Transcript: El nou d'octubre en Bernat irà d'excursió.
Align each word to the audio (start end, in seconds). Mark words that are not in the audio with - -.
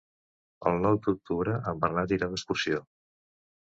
El 0.69 0.77
nou 0.85 0.97
d'octubre 1.07 1.55
en 1.73 1.83
Bernat 1.85 2.15
irà 2.17 2.31
d'excursió. 2.33 2.85